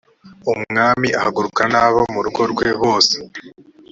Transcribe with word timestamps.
m 0.43 0.45
umwami 0.53 1.07
ahagurukana 1.19 1.75
n 1.81 1.85
abo 1.87 2.01
mu 2.13 2.19
rugo 2.25 2.41
rwe 2.51 2.67
bose 2.81 3.15